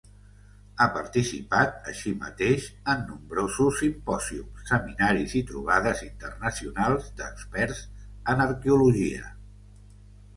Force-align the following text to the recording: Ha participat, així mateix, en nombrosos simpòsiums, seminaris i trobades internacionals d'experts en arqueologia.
Ha 0.77 0.85
participat, 0.93 1.75
així 1.89 2.13
mateix, 2.21 2.69
en 2.93 3.03
nombrosos 3.09 3.77
simpòsiums, 3.81 4.63
seminaris 4.71 5.35
i 5.41 5.41
trobades 5.51 6.01
internacionals 6.07 7.13
d'experts 7.21 7.83
en 8.35 8.43
arqueologia. 8.47 9.31